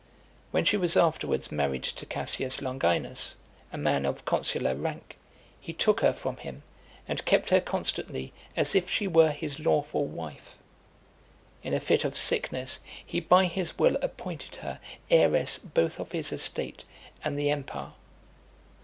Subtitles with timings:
[0.49, 3.35] When she was afterwards married to Cassius Longinus,
[3.71, 5.15] a man of consular rank,
[5.59, 6.63] he took her from him,
[7.07, 10.55] and kept her constantly as if she were his lawful wife.
[11.61, 14.79] In a fit of sickness, he by his will appointed her
[15.11, 16.83] heiress both of his estate
[17.23, 17.91] and the empire.